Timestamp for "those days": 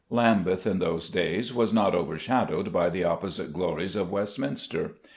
0.79-1.53